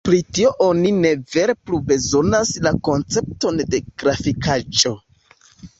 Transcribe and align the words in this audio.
Pri 0.07 0.19
tio 0.35 0.51
oni 0.67 0.93
ne 1.03 1.11
vere 1.35 1.55
plu 1.67 1.81
bezonas 1.91 2.55
la 2.69 2.75
koncepton 2.89 3.65
de 3.75 3.85
grafikaĵo. 4.05 4.99